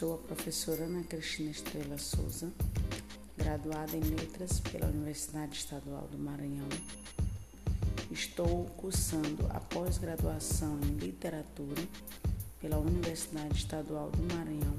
Sou 0.00 0.14
a 0.14 0.18
professora 0.18 0.84
Ana 0.84 1.02
Cristina 1.02 1.50
Estrela 1.50 1.98
Souza, 1.98 2.50
graduada 3.36 3.96
em 3.96 4.00
Letras 4.00 4.60
pela 4.60 4.86
Universidade 4.86 5.58
Estadual 5.58 6.08
do 6.10 6.16
Maranhão. 6.16 6.68
Estou 8.10 8.64
cursando 8.76 9.46
a 9.50 9.60
pós-graduação 9.60 10.78
em 10.84 10.96
Literatura 11.04 11.82
pela 12.60 12.78
Universidade 12.78 13.58
Estadual 13.58 14.10
do 14.10 14.34
Maranhão. 14.34 14.76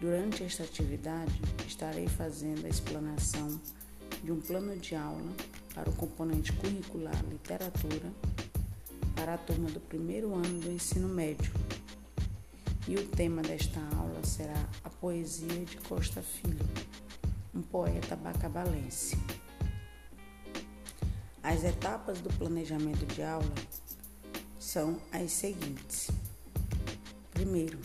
Durante 0.00 0.44
esta 0.44 0.62
atividade, 0.62 1.40
estarei 1.66 2.06
fazendo 2.06 2.66
a 2.66 2.68
explanação 2.68 3.60
de 4.22 4.30
um 4.30 4.40
plano 4.40 4.76
de 4.76 4.94
aula 4.94 5.32
para 5.74 5.88
o 5.88 5.96
componente 5.96 6.52
curricular 6.52 7.20
Literatura 7.30 8.12
para 9.16 9.34
a 9.34 9.38
turma 9.38 9.70
do 9.70 9.80
primeiro 9.80 10.34
ano 10.34 10.60
do 10.60 10.70
ensino 10.70 11.08
médio 11.08 11.50
e 12.88 12.96
o 12.96 13.06
tema 13.08 13.42
desta 13.42 13.80
aula 13.96 14.22
será 14.24 14.68
a 14.82 14.90
poesia 14.90 15.64
de 15.64 15.76
Costa 15.78 16.22
Filho, 16.22 16.66
um 17.54 17.62
poeta 17.62 18.16
bacabalense. 18.16 19.16
As 21.42 21.64
etapas 21.64 22.20
do 22.20 22.28
planejamento 22.30 23.06
de 23.06 23.22
aula 23.22 23.54
são 24.58 25.00
as 25.12 25.32
seguintes. 25.32 26.10
Primeiro, 27.30 27.78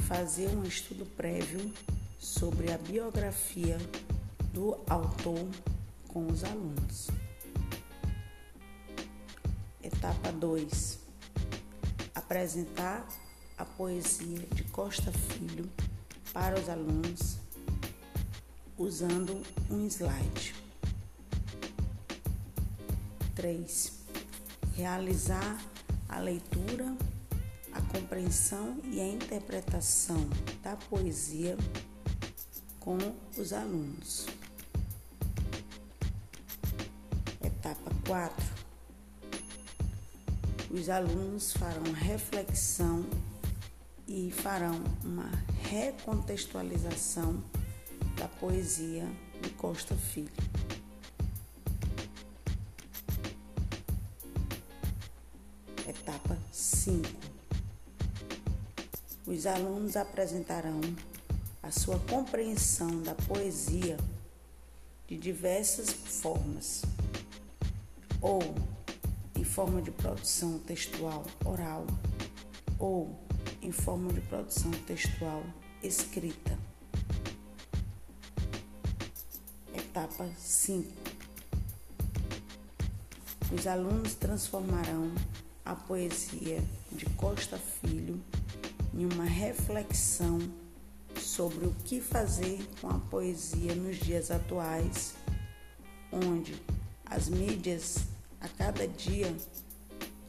fazer 0.00 0.48
um 0.48 0.62
estudo 0.62 1.04
prévio 1.16 1.72
sobre 2.18 2.72
a 2.72 2.78
biografia 2.78 3.78
do 4.52 4.78
autor 4.88 5.48
com 6.08 6.26
os 6.26 6.44
alunos. 6.44 7.08
Etapa 9.82 10.30
2. 10.32 10.98
Apresentar 12.14 13.06
a 13.56 13.64
poesia 13.64 14.46
de 14.52 14.64
Costa 14.64 15.12
Filho 15.12 15.70
para 16.32 16.58
os 16.58 16.68
alunos 16.68 17.36
usando 18.76 19.40
um 19.70 19.86
slide. 19.86 20.54
3. 23.34 23.92
Realizar 24.74 25.62
a 26.08 26.18
leitura, 26.18 26.96
a 27.72 27.80
compreensão 27.82 28.80
e 28.84 29.00
a 29.00 29.06
interpretação 29.06 30.28
da 30.62 30.76
poesia 30.76 31.56
com 32.80 32.98
os 33.36 33.52
alunos. 33.52 34.26
Etapa 37.42 37.90
4. 38.06 38.54
Os 40.70 40.88
alunos 40.88 41.52
farão 41.52 41.92
reflexão 41.92 43.06
e 44.06 44.30
farão 44.30 44.82
uma 45.02 45.30
recontextualização 45.62 47.42
da 48.16 48.28
poesia 48.28 49.06
de 49.40 49.50
Costa 49.50 49.94
Filho. 49.96 50.30
Etapa 55.88 56.38
5. 56.52 57.02
Os 59.26 59.46
alunos 59.46 59.96
apresentarão 59.96 60.80
a 61.62 61.70
sua 61.70 61.98
compreensão 62.00 63.02
da 63.02 63.14
poesia 63.14 63.96
de 65.06 65.16
diversas 65.16 65.90
formas, 65.90 66.82
ou 68.20 68.42
em 69.34 69.44
forma 69.44 69.80
de 69.80 69.90
produção 69.90 70.58
textual 70.58 71.24
oral, 71.44 71.86
ou 72.78 73.23
em 73.64 73.72
forma 73.72 74.12
de 74.12 74.20
produção 74.20 74.70
textual 74.86 75.42
escrita. 75.82 76.56
Etapa 79.74 80.28
5. 80.38 80.86
Os 83.50 83.66
alunos 83.66 84.14
transformarão 84.16 85.10
a 85.64 85.74
poesia 85.74 86.62
de 86.92 87.06
Costa 87.16 87.56
Filho 87.56 88.20
em 88.92 89.06
uma 89.06 89.24
reflexão 89.24 90.38
sobre 91.18 91.66
o 91.66 91.74
que 91.86 92.02
fazer 92.02 92.68
com 92.82 92.90
a 92.90 92.98
poesia 92.98 93.74
nos 93.74 93.96
dias 93.96 94.30
atuais, 94.30 95.14
onde 96.12 96.54
as 97.06 97.30
mídias 97.30 98.00
a 98.42 98.48
cada 98.48 98.86
dia 98.86 99.34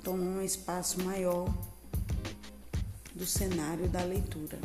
tomam 0.02 0.38
um 0.38 0.42
espaço 0.42 1.04
maior 1.04 1.54
do 3.16 3.26
cenário 3.26 3.88
da 3.88 4.04
leitura. 4.04 4.60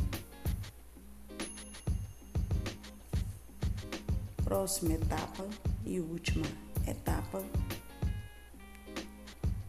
Próxima 4.42 4.94
etapa 4.94 5.46
e 5.86 6.00
última 6.00 6.46
etapa, 6.84 7.44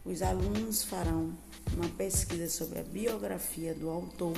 os 0.04 0.20
alunos 0.20 0.82
farão 0.82 1.32
uma 1.74 1.88
pesquisa 1.90 2.48
sobre 2.50 2.80
a 2.80 2.82
biografia 2.82 3.72
do 3.72 3.88
autor, 3.88 4.36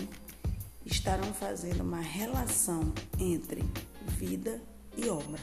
estarão 0.84 1.32
fazendo 1.32 1.80
uma 1.80 2.00
relação 2.00 2.92
entre 3.18 3.64
vida 4.06 4.60
e 4.94 5.08
obra. 5.08 5.40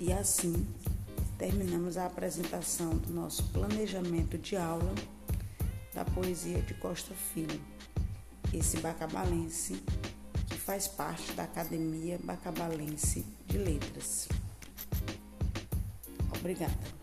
E 0.00 0.10
assim 0.14 0.66
terminamos 1.36 1.98
a 1.98 2.06
apresentação 2.06 2.96
do 2.96 3.12
nosso 3.12 3.44
planejamento 3.50 4.38
de 4.38 4.56
aula 4.56 4.94
da 5.94 6.04
poesia 6.04 6.60
de 6.62 6.74
Costa 6.74 7.14
Filho, 7.14 7.60
esse 8.52 8.78
bacabalense 8.78 9.82
que 10.48 10.58
faz 10.58 10.88
parte 10.88 11.32
da 11.32 11.44
Academia 11.44 12.18
Bacabalense 12.22 13.24
de 13.46 13.58
Letras. 13.58 14.28
Obrigada. 16.38 16.99